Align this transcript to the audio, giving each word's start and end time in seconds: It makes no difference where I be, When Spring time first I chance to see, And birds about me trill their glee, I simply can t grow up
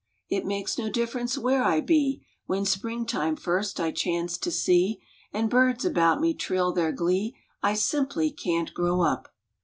It 0.29 0.47
makes 0.47 0.79
no 0.79 0.89
difference 0.89 1.37
where 1.37 1.63
I 1.63 1.79
be, 1.79 2.25
When 2.47 2.65
Spring 2.65 3.05
time 3.05 3.35
first 3.35 3.79
I 3.79 3.91
chance 3.91 4.35
to 4.39 4.49
see, 4.49 4.99
And 5.31 5.47
birds 5.47 5.85
about 5.85 6.19
me 6.19 6.33
trill 6.33 6.71
their 6.73 6.91
glee, 6.91 7.35
I 7.61 7.75
simply 7.75 8.31
can 8.31 8.65
t 8.65 8.73
grow 8.73 9.01
up 9.03 9.31